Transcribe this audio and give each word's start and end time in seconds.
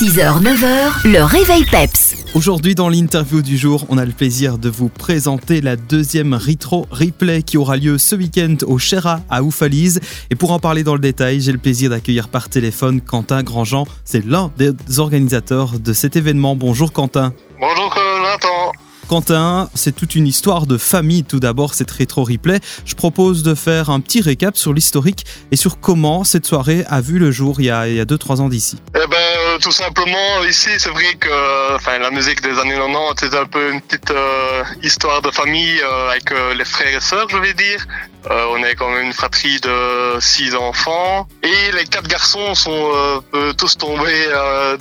6h, 0.00 0.40
9h, 0.40 1.12
le 1.12 1.22
réveil 1.22 1.62
PEPS. 1.66 2.24
Aujourd'hui, 2.32 2.74
dans 2.74 2.88
l'interview 2.88 3.42
du 3.42 3.58
jour, 3.58 3.84
on 3.90 3.98
a 3.98 4.06
le 4.06 4.12
plaisir 4.12 4.56
de 4.56 4.70
vous 4.70 4.88
présenter 4.88 5.60
la 5.60 5.76
deuxième 5.76 6.32
Retro 6.32 6.86
Replay 6.90 7.42
qui 7.42 7.58
aura 7.58 7.76
lieu 7.76 7.98
ce 7.98 8.16
week-end 8.16 8.56
au 8.66 8.78
Chera 8.78 9.20
à 9.28 9.42
Oufalise. 9.42 10.00
Et 10.30 10.36
pour 10.36 10.52
en 10.52 10.58
parler 10.58 10.84
dans 10.84 10.94
le 10.94 11.00
détail, 11.00 11.42
j'ai 11.42 11.52
le 11.52 11.58
plaisir 11.58 11.90
d'accueillir 11.90 12.28
par 12.28 12.48
téléphone 12.48 13.02
Quentin 13.02 13.42
Grandjean. 13.42 13.86
C'est 14.06 14.24
l'un 14.24 14.50
des 14.56 14.72
organisateurs 15.00 15.78
de 15.78 15.92
cet 15.92 16.16
événement. 16.16 16.56
Bonjour 16.56 16.94
Quentin. 16.94 17.34
Bonjour 17.60 17.94
Nathan. 18.22 18.72
Quentin, 19.10 19.68
c'est 19.74 19.96
toute 19.96 20.14
une 20.14 20.28
histoire 20.28 20.66
de 20.66 20.78
famille 20.78 21.24
tout 21.24 21.40
d'abord, 21.40 21.74
cette 21.74 21.90
rétro 21.90 22.22
replay. 22.22 22.60
Je 22.84 22.94
propose 22.94 23.42
de 23.42 23.56
faire 23.56 23.90
un 23.90 23.98
petit 23.98 24.20
récap 24.20 24.56
sur 24.56 24.72
l'historique 24.72 25.26
et 25.50 25.56
sur 25.56 25.80
comment 25.80 26.22
cette 26.22 26.46
soirée 26.46 26.84
a 26.88 27.00
vu 27.00 27.18
le 27.18 27.32
jour 27.32 27.60
il 27.60 27.64
y 27.66 27.70
a 27.70 28.04
2-3 28.04 28.40
ans 28.40 28.48
d'ici. 28.48 28.78
Eh 28.94 29.00
ben, 29.10 29.29
tout 29.60 29.72
simplement, 29.72 30.44
ici, 30.48 30.70
c'est 30.78 30.90
vrai 30.90 31.14
que 31.14 31.74
enfin, 31.76 31.98
la 31.98 32.10
musique 32.10 32.40
des 32.40 32.58
années 32.58 32.76
90, 32.76 33.14
c'est 33.20 33.34
un 33.34 33.46
peu 33.46 33.72
une 33.72 33.80
petite 33.80 34.10
euh, 34.10 34.64
histoire 34.82 35.22
de 35.22 35.30
famille 35.30 35.80
euh, 35.80 36.10
avec 36.10 36.30
les 36.56 36.64
frères 36.64 36.96
et 36.96 37.00
sœurs, 37.00 37.28
je 37.28 37.36
vais 37.36 37.54
dire. 37.54 37.86
on 38.28 38.62
est 38.64 38.74
quand 38.74 38.90
même 38.90 39.06
une 39.06 39.12
fratrie 39.12 39.60
de 39.60 40.18
six 40.20 40.54
enfants 40.54 41.26
et 41.42 41.72
les 41.72 41.84
quatre 41.84 42.08
garçons 42.08 42.54
sont 42.54 43.22
tous 43.56 43.78
tombés 43.78 44.26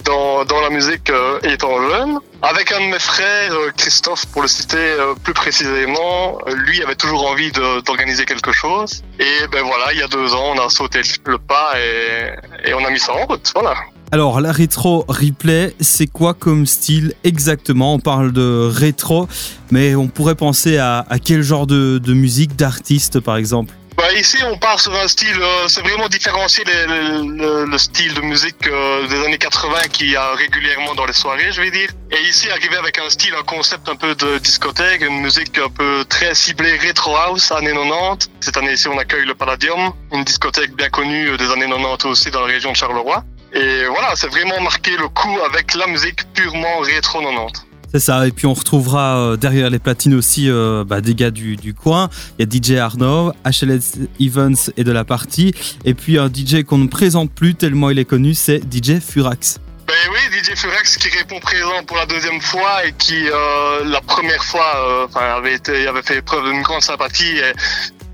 dans, 0.04 0.46
dans 0.46 0.62
la 0.62 0.70
musique 0.70 1.12
étant 1.44 1.76
jeunes. 1.90 2.20
Avec 2.42 2.72
un 2.72 2.80
de 2.80 2.86
mes 2.86 3.00
frères, 3.00 3.54
euh, 3.54 3.72
Christophe, 3.76 4.26
pour 4.28 4.42
le 4.42 4.48
citer 4.48 4.78
euh, 4.78 5.14
plus 5.14 5.34
précisément, 5.34 6.38
euh, 6.48 6.56
lui 6.56 6.82
avait 6.82 6.96
toujours 6.96 7.30
envie 7.30 7.52
d'organiser 7.52 8.24
quelque 8.24 8.54
chose. 8.54 9.04
Et 9.20 9.48
ben 9.52 9.62
voilà, 9.66 9.92
il 9.92 10.00
y 10.00 10.02
a 10.02 10.08
deux 10.08 10.34
ans, 10.34 10.54
on 10.56 10.66
a 10.66 10.70
sauté 10.70 11.02
le 11.26 11.38
pas 11.38 11.74
et, 11.78 12.70
et 12.70 12.74
on 12.74 12.86
a 12.86 12.90
mis 12.90 13.00
ça 13.00 13.14
en 13.14 13.26
route. 13.26 13.52
Voilà. 13.54 13.76
Alors, 14.12 14.42
la 14.42 14.52
rétro 14.52 15.06
replay, 15.08 15.76
c'est 15.80 16.08
quoi 16.08 16.34
comme 16.34 16.66
style 16.66 17.14
exactement? 17.24 17.94
On 17.94 18.00
parle 18.00 18.32
de 18.34 18.68
rétro, 18.74 19.28
mais 19.70 19.94
on 19.94 20.08
pourrait 20.08 20.34
penser 20.34 20.80
à, 20.80 21.06
quel 21.24 21.44
genre 21.44 21.68
de, 21.68 22.02
musique, 22.08 22.56
d'artiste 22.56 23.20
par 23.20 23.38
exemple? 23.38 23.72
Bah, 23.98 24.12
ici, 24.14 24.38
on 24.50 24.58
part 24.58 24.80
sur 24.80 24.96
un 24.96 25.08
style, 25.08 25.38
euh, 25.40 25.68
c'est 25.68 25.82
vraiment 25.82 26.08
différencier 26.08 26.64
le, 26.66 27.78
style 27.78 28.14
de 28.16 28.22
musique 28.22 28.66
euh, 28.66 29.08
des 29.08 29.26
années 29.26 29.38
80 29.38 29.90
qui 29.92 30.16
a 30.16 30.34
régulièrement 30.36 30.96
dans 30.96 31.06
les 31.06 31.14
soirées, 31.14 31.52
je 31.52 31.62
vais 31.62 31.70
dire. 31.70 31.90
Et 32.10 32.28
ici, 32.28 32.50
arriver 32.50 32.78
avec 32.78 32.98
un 32.98 33.10
style, 33.10 33.36
un 33.38 33.44
concept 33.44 33.90
un 33.90 33.96
peu 33.96 34.16
de 34.16 34.40
discothèque, 34.40 35.02
une 35.02 35.22
musique 35.22 35.58
un 35.60 35.70
peu 35.70 36.04
très 36.08 36.34
ciblée 36.34 36.80
retro 36.80 37.16
house, 37.16 37.52
années 37.52 37.74
90. 37.74 38.30
Cette 38.40 38.58
année 38.58 38.74
ici, 38.74 38.88
on 38.88 38.98
accueille 38.98 39.26
le 39.26 39.36
Palladium, 39.36 39.92
une 40.14 40.24
discothèque 40.24 40.76
bien 40.76 40.90
connue 40.90 41.38
des 41.38 41.52
années 41.52 41.68
90 41.68 42.06
aussi 42.06 42.32
dans 42.32 42.42
la 42.42 42.48
région 42.48 42.72
de 42.72 42.78
Charleroi. 42.78 43.24
Et 43.54 43.86
voilà, 43.86 44.16
c'est 44.16 44.28
vraiment 44.28 44.62
marqué 44.62 44.92
le 44.98 45.08
coup 45.10 45.38
avec 45.50 45.74
la 45.76 45.88
musique 45.88 46.32
purement 46.34 46.80
rétro 46.80 47.20
90. 47.22 47.66
C'est 47.92 48.00
ça, 48.00 48.28
et 48.28 48.32
puis 48.32 48.46
on 48.46 48.54
retrouvera 48.54 49.18
euh, 49.18 49.36
derrière 49.36 49.72
les 49.72 49.80
platines 49.80 50.14
aussi 50.14 50.48
euh, 50.48 50.84
bah, 50.86 51.02
des 51.02 51.16
gars 51.16 51.32
du, 51.32 51.74
coin. 51.74 52.10
Il 52.38 52.46
y 52.46 52.48
a 52.48 52.62
DJ 52.62 52.78
Arnaud, 52.78 53.34
HLS 53.46 54.08
Evans 54.20 54.56
et 54.78 54.84
de 54.84 54.92
la 54.92 55.04
partie, 55.04 55.56
et 55.86 55.96
puis 55.96 56.20
un 56.20 56.28
DJ 56.28 56.64
qu'on 56.64 56.78
ne 56.78 56.88
présente 56.88 57.32
plus 57.32 57.56
tellement 57.56 57.90
il 57.90 57.98
est 57.98 58.06
connu, 58.06 58.36
c'est 58.36 58.62
DJ 58.72 59.00
Furax. 59.00 59.58
Ben 59.88 59.96
oui, 60.12 60.20
DJ 60.38 60.56
Furax 60.56 60.98
qui 60.98 61.10
répond 61.10 61.40
présent 61.40 61.84
pour 61.88 61.98
la 61.98 62.06
deuxième 62.06 62.40
fois 62.42 62.86
et 62.86 62.92
qui 62.92 63.28
euh, 63.28 63.84
la 63.86 64.02
première 64.02 64.44
fois 64.44 65.10
avait, 65.16 65.56
été, 65.56 65.88
avait 65.88 66.04
fait 66.04 66.22
preuve 66.22 66.46
d'une 66.46 66.62
grande 66.62 66.84
sympathie. 66.84 67.38
Et 67.40 67.54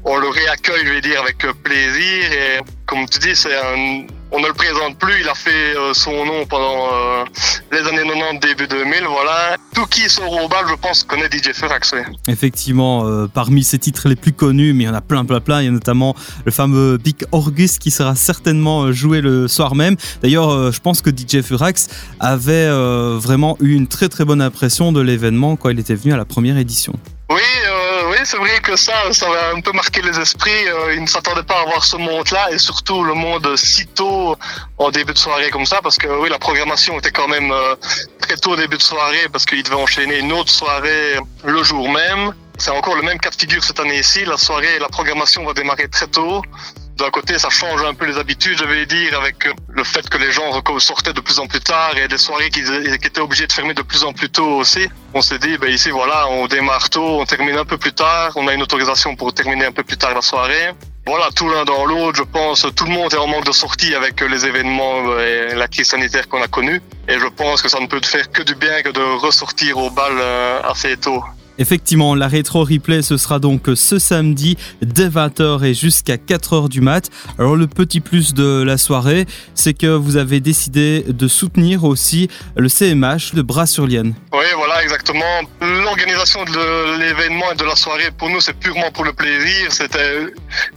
on 0.05 0.15
le 0.15 0.29
réaccueille, 0.29 0.85
je 0.85 0.93
vais 0.93 1.01
dire, 1.01 1.19
avec 1.19 1.39
plaisir. 1.63 2.31
Et 2.31 2.59
comme 2.85 3.09
tu 3.09 3.19
dis, 3.19 3.35
c'est 3.35 3.53
un, 3.53 4.05
on 4.35 4.41
ne 4.41 4.47
le 4.47 4.53
présente 4.53 4.97
plus. 4.99 5.21
Il 5.21 5.29
a 5.29 5.35
fait 5.35 5.75
son 5.93 6.25
nom 6.25 6.45
pendant 6.45 6.89
les 7.71 7.79
années 7.79 8.07
90, 8.07 8.39
début 8.39 8.67
2000, 8.67 9.03
voilà. 9.07 9.57
Tout 9.73 9.85
qui 9.85 10.09
sort 10.09 10.31
au 10.31 10.47
bal, 10.47 10.65
je 10.69 10.75
pense, 10.75 11.03
connaît 11.03 11.25
DJ 11.25 11.51
Furax, 11.53 11.93
Effectivement, 12.27 13.05
euh, 13.05 13.27
parmi 13.27 13.63
ses 13.63 13.79
titres 13.79 14.07
les 14.07 14.15
plus 14.15 14.33
connus, 14.33 14.73
mais 14.73 14.83
il 14.83 14.87
y 14.87 14.89
en 14.89 14.93
a 14.93 15.01
plein, 15.01 15.25
plein, 15.25 15.39
plein. 15.39 15.61
Il 15.61 15.65
y 15.65 15.67
a 15.67 15.71
notamment 15.71 16.15
le 16.45 16.51
fameux 16.51 16.97
Big 16.97 17.25
Orgus 17.31 17.79
qui 17.79 17.91
sera 17.91 18.15
certainement 18.15 18.83
euh, 18.83 18.91
joué 18.91 19.21
le 19.21 19.47
soir 19.47 19.75
même. 19.75 19.95
D'ailleurs, 20.21 20.49
euh, 20.51 20.71
je 20.71 20.79
pense 20.79 21.01
que 21.01 21.09
DJ 21.09 21.41
Furax 21.41 21.87
avait 22.19 22.69
vraiment 23.17 23.57
eu 23.59 23.73
une 23.73 23.87
très, 23.87 24.09
très 24.09 24.25
bonne 24.25 24.41
impression 24.41 24.91
de 24.91 25.01
l'événement 25.01 25.55
quand 25.55 25.69
il 25.69 25.79
était 25.79 25.95
venu 25.95 26.13
à 26.13 26.17
la 26.17 26.25
première 26.25 26.57
édition. 26.57 26.93
Oui, 27.29 27.41
c'est 28.25 28.37
vrai 28.37 28.59
que 28.59 28.75
ça, 28.75 29.11
ça 29.11 29.29
va 29.29 29.51
un 29.51 29.61
peu 29.61 29.71
marquer 29.71 30.01
les 30.01 30.19
esprits. 30.19 30.65
il 30.93 31.01
ne 31.01 31.07
s'attendait 31.07 31.43
pas 31.43 31.61
à 31.61 31.65
voir 31.65 31.83
ce 31.83 31.97
monde-là 31.97 32.51
et 32.51 32.57
surtout 32.57 33.03
le 33.03 33.13
monde 33.13 33.55
si 33.55 33.85
tôt 33.87 34.35
en 34.77 34.89
début 34.89 35.13
de 35.13 35.17
soirée 35.17 35.49
comme 35.51 35.65
ça, 35.65 35.79
parce 35.81 35.97
que 35.97 36.07
oui, 36.07 36.29
la 36.29 36.39
programmation 36.39 36.97
était 36.97 37.11
quand 37.11 37.27
même 37.27 37.51
euh, 37.51 37.75
très 38.19 38.37
tôt 38.37 38.51
au 38.51 38.55
début 38.55 38.77
de 38.77 38.81
soirée, 38.81 39.27
parce 39.31 39.45
qu'il 39.45 39.61
devait 39.63 39.75
enchaîner 39.75 40.19
une 40.19 40.31
autre 40.31 40.51
soirée 40.51 41.19
le 41.43 41.63
jour 41.63 41.89
même. 41.89 42.33
C'est 42.57 42.71
encore 42.71 42.95
le 42.95 43.01
même 43.01 43.19
cas 43.19 43.29
de 43.29 43.35
figure 43.35 43.63
cette 43.63 43.79
année-ci. 43.79 44.25
La 44.25 44.37
soirée, 44.37 44.79
la 44.79 44.87
programmation 44.87 45.45
va 45.45 45.53
démarrer 45.53 45.89
très 45.89 46.07
tôt. 46.07 46.41
D'un 46.97 47.09
côté, 47.09 47.37
ça 47.37 47.49
change 47.49 47.83
un 47.83 47.93
peu 47.93 48.05
les 48.05 48.17
habitudes, 48.17 48.57
je 48.57 48.63
vais 48.63 48.85
dire, 48.85 49.19
avec 49.19 49.49
le 49.67 49.83
fait 49.83 50.07
que 50.07 50.17
les 50.17 50.31
gens 50.31 50.49
sortaient 50.79 51.11
de 51.11 51.19
plus 51.19 51.39
en 51.39 51.47
plus 51.47 51.59
tard 51.59 51.91
et 51.97 52.07
des 52.07 52.17
soirées 52.17 52.49
qui, 52.49 52.61
étaient 52.61 53.19
obligées 53.19 53.47
de 53.47 53.51
fermer 53.51 53.73
de 53.73 53.81
plus 53.81 54.05
en 54.05 54.13
plus 54.13 54.29
tôt 54.29 54.47
aussi. 54.47 54.87
On 55.13 55.21
s'est 55.21 55.39
dit, 55.39 55.57
ben 55.57 55.69
ici, 55.69 55.89
voilà, 55.89 56.29
on 56.29 56.47
démarre 56.47 56.89
tôt, 56.89 57.19
on 57.19 57.25
termine 57.25 57.57
un 57.57 57.65
peu 57.65 57.77
plus 57.77 57.91
tard, 57.91 58.31
on 58.37 58.47
a 58.47 58.53
une 58.53 58.61
autorisation 58.61 59.13
pour 59.17 59.33
terminer 59.33 59.65
un 59.65 59.73
peu 59.73 59.83
plus 59.83 59.97
tard 59.97 60.13
la 60.13 60.21
soirée. 60.21 60.71
Voilà, 61.05 61.29
tout 61.35 61.49
l'un 61.49 61.65
dans 61.65 61.85
l'autre, 61.85 62.17
je 62.17 62.23
pense, 62.23 62.65
tout 62.75 62.85
le 62.85 62.91
monde 62.91 63.13
est 63.13 63.17
en 63.17 63.27
manque 63.27 63.45
de 63.45 63.51
sortie 63.51 63.93
avec 63.93 64.21
les 64.21 64.45
événements 64.45 65.19
et 65.19 65.53
la 65.53 65.67
crise 65.67 65.89
sanitaire 65.89 66.29
qu'on 66.29 66.41
a 66.41 66.47
connue. 66.47 66.81
Et 67.09 67.19
je 67.19 67.27
pense 67.27 67.61
que 67.61 67.67
ça 67.67 67.79
ne 67.81 67.87
peut 67.87 67.99
faire 68.03 68.31
que 68.31 68.41
du 68.41 68.55
bien 68.55 68.81
que 68.81 68.89
de 68.89 69.01
ressortir 69.01 69.77
au 69.77 69.89
bal 69.89 70.13
euh, 70.17 70.61
assez 70.63 70.95
tôt. 70.95 71.23
Effectivement, 71.57 72.15
la 72.15 72.27
rétro 72.27 72.63
replay 72.63 73.01
ce 73.01 73.17
sera 73.17 73.39
donc 73.39 73.63
ce 73.75 73.99
samedi 73.99 74.57
dès 74.81 75.07
20h 75.07 75.63
et 75.63 75.73
jusqu'à 75.73 76.15
4h 76.15 76.69
du 76.69 76.81
mat. 76.81 77.09
Alors 77.39 77.55
le 77.55 77.67
petit 77.67 78.01
plus 78.01 78.33
de 78.33 78.63
la 78.63 78.77
soirée, 78.77 79.25
c'est 79.53 79.73
que 79.73 79.87
vous 79.87 80.17
avez 80.17 80.39
décidé 80.39 81.03
de 81.07 81.27
soutenir 81.27 81.83
aussi 81.83 82.29
le 82.55 82.69
CMH 82.69 83.33
de 83.33 83.41
Bras-sur-Lienne. 83.41 84.13
Oui, 84.33 84.45
voilà, 84.55 84.83
exactement. 84.83 85.41
L'organisation 85.61 86.43
de 86.43 86.99
l'événement 86.99 87.51
et 87.51 87.55
de 87.55 87.63
la 87.63 87.75
soirée, 87.75 88.11
pour 88.17 88.29
nous, 88.29 88.41
c'est 88.41 88.57
purement 88.57 88.91
pour 88.91 89.05
le 89.05 89.13
plaisir. 89.13 89.71
C'était 89.71 90.27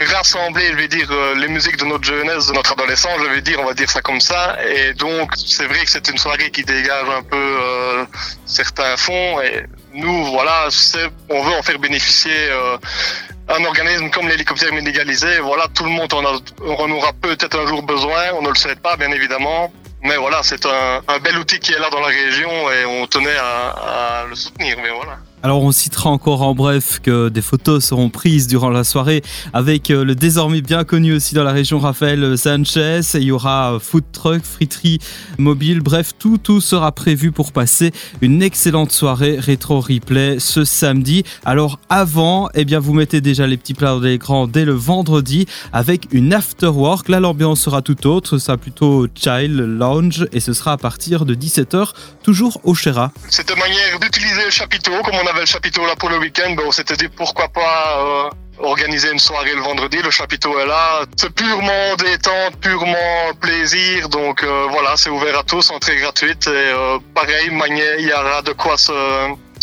rassembler, 0.00 0.66
je 0.72 0.76
vais 0.76 0.88
dire, 0.88 1.08
euh, 1.10 1.34
les 1.34 1.48
musiques 1.48 1.76
de 1.76 1.84
notre 1.84 2.04
jeunesse, 2.04 2.46
de 2.48 2.52
notre 2.52 2.72
adolescence, 2.72 3.18
je 3.24 3.34
vais 3.34 3.40
dire, 3.40 3.58
on 3.60 3.66
va 3.66 3.74
dire 3.74 3.90
ça 3.90 4.00
comme 4.00 4.20
ça. 4.20 4.56
Et 4.64 4.94
donc, 4.94 5.32
c'est 5.36 5.66
vrai 5.66 5.84
que 5.84 5.90
c'est 5.90 6.08
une 6.08 6.18
soirée 6.18 6.50
qui 6.50 6.64
dégage 6.64 7.08
un 7.16 7.22
peu 7.22 7.36
euh, 7.36 8.04
certains 8.64 8.96
fonds. 8.96 9.41
Et 9.41 9.64
nous, 9.94 10.24
voilà, 10.26 10.69
on 11.30 11.42
veut 11.42 11.54
en 11.58 11.62
faire 11.62 11.78
bénéficier 11.78 12.38
euh, 12.50 12.76
un 13.48 13.64
organisme 13.64 14.10
comme 14.10 14.28
l'hélicoptère 14.28 14.72
médicalisé. 14.72 15.38
Voilà, 15.41 15.64
tout 15.74 15.84
le 15.84 15.91
monde 15.91 16.12
en, 16.12 16.24
en 16.24 16.91
aura 16.91 17.12
peut-être 17.12 17.58
un 17.58 17.66
jour 17.66 17.82
besoin. 17.82 18.22
On 18.38 18.42
ne 18.42 18.48
le 18.48 18.54
souhaite 18.54 18.80
pas, 18.80 18.96
bien 18.96 19.10
évidemment. 19.10 19.72
Mais 20.02 20.16
voilà, 20.16 20.42
c'est 20.42 20.64
un, 20.66 21.19
bel 21.24 21.38
outil 21.38 21.58
qui 21.58 21.72
est 21.72 21.78
là 21.78 21.91
dans 21.91 22.00
la 22.00 22.08
région 22.08 22.70
et 22.70 22.84
on 22.84 23.06
tenait 23.06 23.36
à, 23.36 24.20
à 24.20 24.24
le 24.26 24.34
soutenir. 24.34 24.76
Mais 24.82 24.90
voilà. 24.90 25.19
Alors 25.44 25.62
on 25.62 25.71
citera 25.71 26.10
encore 26.10 26.43
en 26.43 26.53
bref 26.53 26.99
que 27.00 27.28
des 27.28 27.43
photos 27.43 27.84
seront 27.84 28.10
prises 28.10 28.49
durant 28.49 28.71
la 28.71 28.82
soirée 28.82 29.22
avec 29.53 29.88
euh, 29.91 30.04
le 30.04 30.16
désormais 30.16 30.62
bien 30.62 30.82
connu 30.82 31.15
aussi 31.15 31.37
dans 31.37 31.44
la 31.44 31.53
région 31.53 31.78
Raphaël 31.78 32.37
Sanchez. 32.37 33.03
Il 33.15 33.22
y 33.22 33.31
aura 33.31 33.78
food 33.81 34.03
truck, 34.10 34.43
friterie 34.43 34.99
mobile, 35.38 35.78
bref 35.78 36.10
tout 36.19 36.38
tout 36.38 36.60
sera 36.60 36.91
prévu 36.91 37.31
pour 37.31 37.53
passer 37.53 37.93
une 38.21 38.43
excellente 38.43 38.91
soirée 38.91 39.38
rétro 39.38 39.78
replay 39.81 40.41
ce 40.41 40.65
samedi. 40.65 41.22
Alors 41.44 41.78
avant, 41.88 42.49
eh 42.55 42.65
bien 42.65 42.81
vous 42.81 42.93
mettez 42.93 43.20
déjà 43.20 43.47
les 43.47 43.56
petits 43.56 43.75
plats 43.75 43.91
dans 43.91 44.00
l'écran 44.00 44.49
dès 44.49 44.65
le 44.65 44.72
vendredi 44.72 45.47
avec 45.72 46.09
une 46.10 46.34
after 46.34 46.66
work. 46.66 47.09
Là 47.09 47.20
l'ambiance 47.20 47.60
sera 47.60 47.81
tout 47.81 48.09
autre, 48.09 48.38
ça 48.38 48.44
sera 48.47 48.56
plutôt 48.56 49.06
child 49.15 49.55
lounge 49.55 50.26
et 50.32 50.41
ce 50.41 50.53
sera 50.53 50.72
à 50.72 50.78
partir 50.78 51.25
de 51.25 51.37
17h 51.37 51.93
toujours 52.25 52.61
au 52.64 52.75
Chera. 52.75 53.12
C'est 53.29 53.49
une 53.49 53.58
manière 53.61 54.00
d'utiliser 54.00 54.44
le 54.44 54.50
chapiteau 54.50 55.00
comme 55.05 55.14
on 55.14 55.27
avait 55.28 55.40
le 55.40 55.46
chapiteau 55.46 55.86
là 55.86 55.94
pour 55.96 56.08
le 56.08 56.19
week-end, 56.19 56.54
ben, 56.54 56.64
on 56.66 56.72
s'était 56.72 56.96
dit 56.96 57.08
pourquoi 57.08 57.48
pas 57.48 57.98
euh, 57.98 58.30
organiser 58.60 59.12
une 59.12 59.19
soirée 59.19 59.54
le 59.54 59.60
vendredi. 59.60 59.98
Le 60.02 60.10
chapiteau 60.10 60.58
est 60.58 60.66
là. 60.66 61.04
C'est 61.16 61.30
purement 61.30 61.96
détente, 61.98 62.56
purement 62.60 63.34
plaisir. 63.40 64.08
Donc 64.08 64.42
euh, 64.42 64.66
voilà, 64.70 64.96
c'est 64.96 65.10
ouvert 65.10 65.38
à 65.38 65.42
tous, 65.42 65.70
entrée 65.70 65.96
gratuite. 65.96 66.46
Et 66.46 66.50
euh, 66.50 66.98
pareil, 67.14 67.50
il 67.98 68.06
y 68.06 68.12
aura 68.12 68.42
de 68.42 68.52
quoi 68.52 68.76
se, 68.76 68.92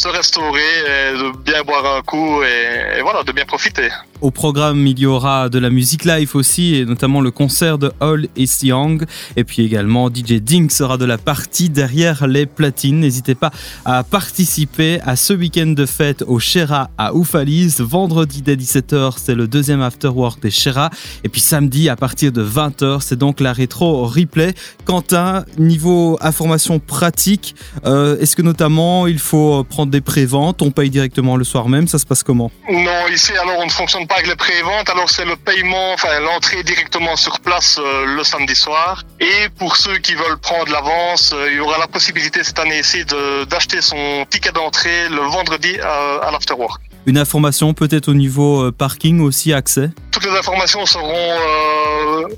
se 0.06 0.10
restaurer, 0.10 0.60
et 0.62 1.18
de 1.18 1.36
bien 1.44 1.64
boire 1.64 1.98
un 1.98 2.02
coup 2.04 2.44
et, 2.44 3.00
et 3.00 3.02
voilà, 3.02 3.24
de 3.24 3.32
bien 3.32 3.46
profiter. 3.46 3.90
Au 4.22 4.32
programme, 4.32 4.88
il 4.88 4.98
y 4.98 5.06
aura 5.06 5.50
de 5.50 5.60
la 5.60 5.70
musique 5.70 6.06
live 6.06 6.36
aussi, 6.36 6.76
et 6.76 6.86
notamment 6.86 7.20
le 7.22 7.32
concert 7.32 7.78
de 7.78 7.92
All 8.00 8.28
is 8.38 8.60
Young. 8.64 9.06
Et 9.36 9.44
puis 9.44 9.64
également, 9.64 10.10
DJ 10.10 10.42
Ding 10.42 10.70
sera 10.70 10.98
de 10.98 11.06
la 11.06 11.18
partie 11.18 11.70
derrière 11.70 12.26
les 12.26 12.46
platines. 12.46 13.02
N'hésitez 13.02 13.36
pas 13.36 13.52
à 13.84 14.04
participer 14.04 15.02
à 15.06 15.18
ce 15.18 15.34
week-end 15.34 15.68
de 15.68 15.86
fête 15.86 16.24
au 16.28 16.40
Shera 16.40 16.90
à 16.98 17.14
Oufalise. 17.14 17.82
Vendredi 17.82 18.42
dès 18.42 18.56
17h, 18.56 19.16
c'est 19.18 19.36
le 19.36 19.48
deuxième 19.48 19.82
afterwork 19.82 20.42
des 20.42 20.50
Shera. 20.50 20.92
Et 21.26 21.30
puis 21.30 21.42
samedi, 21.42 21.90
à 21.90 21.98
partir 21.98 22.32
de 22.32 22.44
20h, 22.44 23.02
c'est 23.02 23.18
donc 23.18 23.42
la 23.42 23.52
rétro 23.52 24.06
replay. 24.06 24.54
Quentin, 24.86 25.44
niveau 25.58 26.18
information 26.22 26.80
pratique, 26.80 27.54
euh, 27.86 28.18
est-ce 28.20 28.38
que 28.38 28.42
notamment 28.42 29.08
il 29.08 29.20
faut 29.20 29.66
prendre 29.66 29.92
des 29.92 29.95
préventes 30.02 30.62
On 30.62 30.72
paye 30.72 30.90
directement 30.90 31.38
le 31.38 31.44
soir 31.44 31.70
même 31.70 31.88
Ça 31.88 32.00
se 32.00 32.06
passe 32.06 32.24
comment? 32.24 32.52
Non, 32.70 33.08
ici, 33.14 33.32
alors 33.34 33.60
on 33.60 33.66
ne 33.66 33.72
fonctionne 33.72 34.08
pas 34.08 34.16
avec 34.16 34.28
les 34.28 34.36
préventes, 34.36 34.90
alors 34.90 35.10
c'est 35.10 35.26
le 35.26 35.36
paiement, 35.36 35.94
enfin 35.94 36.20
l'entrée 36.20 36.64
directement 36.64 37.16
sur 37.16 37.40
place 37.40 37.80
euh, 37.80 38.06
le 38.06 38.24
samedi 38.24 38.56
soir. 38.56 39.04
Et 39.20 39.50
pour 39.58 39.76
ceux 39.76 39.98
qui 40.00 40.16
veulent 40.16 40.38
prendre 40.38 40.72
l'avance, 40.72 41.34
euh, 41.34 41.50
il 41.52 41.58
y 41.58 41.60
aura 41.60 41.78
la 41.78 41.88
possibilité 41.88 42.44
cette 42.44 42.60
année-ci 42.60 43.06
d'acheter 43.50 43.82
son 43.82 44.26
ticket 44.30 44.52
d'entrée 44.52 45.10
le 45.10 45.22
vendredi 45.22 45.78
euh, 45.80 46.20
à, 46.22 46.32
l'afterwork. 46.32 46.82
Une 47.06 47.18
information 47.18 47.74
peut-être 47.74 48.10
au 48.10 48.16
niveau 48.16 48.72
parking 48.72 49.22
aussi, 49.22 49.54
accès? 49.54 49.92
Toutes 50.12 50.26
les 50.26 50.36
informations 50.38 50.86
seront 50.88 51.38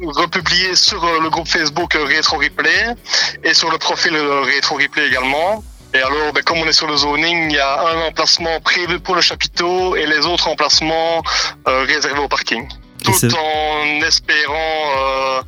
republiées 0.02 0.76
sur 0.76 1.02
le 1.22 1.30
groupe 1.30 1.48
Facebook 1.48 1.94
Retro 1.94 2.38
Replay 2.38 2.94
et 3.46 3.54
sur 3.54 3.72
le 3.72 3.78
profil 3.78 4.12
Retro 4.14 4.76
Replay 4.76 5.08
également. 5.08 5.64
Et 5.94 5.98
alors, 6.00 6.34
ben, 6.34 6.44
comme 6.44 6.60
on 6.60 6.66
est 6.66 6.74
sur 6.74 6.88
le 6.88 6.98
zoning, 6.98 7.50
il 7.50 7.56
y 7.56 7.60
a 7.60 7.88
un 7.90 8.08
emplacement 8.08 8.60
prévu 8.62 9.00
pour 9.00 9.16
le 9.16 9.22
chapiteau 9.22 9.96
et 9.96 10.06
les 10.06 10.26
autres 10.26 10.48
emplacements 10.48 11.24
euh, 11.68 11.86
réservés 11.86 12.20
au 12.20 12.28
parking. 12.28 12.68
Tout 13.04 13.12
en 13.36 14.02
espérant 14.06 14.82
euh, 14.98 15.42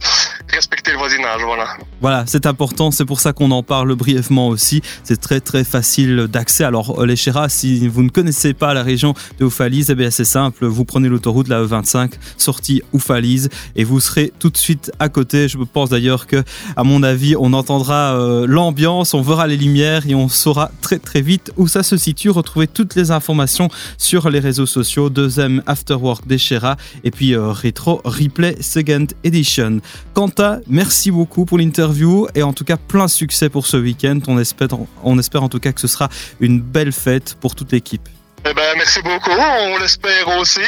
respecter 0.59 0.91
le 0.91 0.97
voisinage, 0.97 1.41
voilà. 1.41 1.67
Voilà, 2.01 2.25
c'est 2.27 2.45
important, 2.45 2.91
c'est 2.91 3.05
pour 3.05 3.21
ça 3.21 3.31
qu'on 3.31 3.51
en 3.51 3.63
parle 3.63 3.95
brièvement 3.95 4.49
aussi. 4.49 4.81
C'est 5.05 5.21
très 5.21 5.39
très 5.39 5.63
facile 5.63 6.27
d'accès. 6.29 6.65
Alors 6.65 7.05
les 7.05 7.15
Chéras, 7.15 7.47
si 7.47 7.87
vous 7.87 8.03
ne 8.03 8.09
connaissez 8.09 8.53
pas 8.53 8.73
la 8.73 8.83
région 8.83 9.13
de 9.39 9.45
Oufalise, 9.45 9.95
eh 9.97 10.11
c'est 10.11 10.25
simple, 10.25 10.65
vous 10.65 10.83
prenez 10.83 11.07
l'autoroute 11.07 11.47
la 11.47 11.63
E25, 11.63 12.11
sortie 12.35 12.81
Oufalise, 12.91 13.47
et 13.77 13.85
vous 13.85 14.01
serez 14.01 14.33
tout 14.37 14.49
de 14.49 14.57
suite 14.57 14.91
à 14.99 15.07
côté. 15.07 15.47
Je 15.47 15.57
pense 15.57 15.91
d'ailleurs 15.91 16.27
que, 16.27 16.43
à 16.75 16.83
mon 16.83 17.03
avis, 17.03 17.37
on 17.39 17.53
entendra 17.53 18.17
euh, 18.17 18.45
l'ambiance, 18.45 19.13
on 19.13 19.21
verra 19.21 19.47
les 19.47 19.55
lumières 19.55 20.07
et 20.07 20.15
on 20.15 20.27
saura 20.27 20.71
très 20.81 20.99
très 20.99 21.21
vite 21.21 21.53
où 21.55 21.69
ça 21.69 21.83
se 21.83 21.95
situe. 21.95 22.31
Retrouvez 22.31 22.67
toutes 22.67 22.95
les 22.95 23.11
informations 23.11 23.69
sur 23.97 24.29
les 24.29 24.39
réseaux 24.39 24.65
sociaux, 24.65 25.09
deuxième 25.09 25.63
Afterwork 25.67 26.27
des 26.27 26.37
Chéras, 26.37 26.75
et 27.05 27.11
puis 27.11 27.33
euh, 27.33 27.53
Retro 27.53 28.01
Replay 28.03 28.57
Second 28.61 29.07
Edition. 29.23 29.79
Quentin 30.13 30.48
merci 30.67 31.11
beaucoup 31.11 31.45
pour 31.45 31.57
l'interview 31.57 32.27
et 32.35 32.43
en 32.43 32.53
tout 32.53 32.65
cas 32.65 32.77
plein 32.77 33.07
succès 33.07 33.49
pour 33.49 33.67
ce 33.67 33.77
week-end. 33.77 34.19
On 34.27 34.37
espère, 34.39 34.67
on 35.03 35.17
espère 35.19 35.43
en 35.43 35.49
tout 35.49 35.59
cas 35.59 35.71
que 35.71 35.81
ce 35.81 35.87
sera 35.87 36.09
une 36.39 36.61
belle 36.61 36.91
fête 36.91 37.35
pour 37.39 37.55
toute 37.55 37.71
l'équipe. 37.71 38.07
Eh 38.45 38.53
ben, 38.53 38.73
merci 38.77 39.01
beaucoup, 39.01 39.31
on 39.31 39.77
l'espère 39.79 40.27
aussi. 40.39 40.61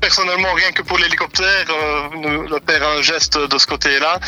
personnellement, 0.00 0.52
rien 0.54 0.72
que 0.72 0.82
pour 0.82 0.98
l'hélicoptère, 0.98 1.66
euh, 1.70 2.58
faire 2.68 2.86
un 2.86 3.02
geste 3.02 3.38
de 3.38 3.58
ce 3.58 3.66
côté-là. 3.66 4.20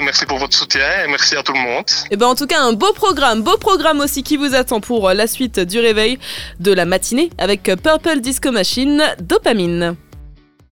Merci 0.00 0.26
pour 0.26 0.38
votre 0.38 0.56
soutien 0.56 1.04
et 1.04 1.08
merci 1.08 1.36
à 1.36 1.42
tout 1.42 1.52
le 1.52 1.60
monde. 1.60 1.84
Et 1.88 2.12
eh 2.12 2.16
ben 2.16 2.26
en 2.26 2.34
tout 2.34 2.46
cas, 2.46 2.60
un 2.60 2.72
beau 2.72 2.92
programme, 2.92 3.42
beau 3.42 3.56
programme 3.58 4.00
aussi 4.00 4.22
qui 4.22 4.36
vous 4.36 4.54
attend 4.54 4.80
pour 4.80 5.10
la 5.10 5.26
suite 5.26 5.60
du 5.60 5.78
réveil 5.78 6.18
de 6.58 6.72
la 6.72 6.84
matinée 6.84 7.30
avec 7.38 7.62
Purple 7.62 8.20
Disco 8.20 8.50
Machine 8.50 9.02
Dopamine. 9.20 9.96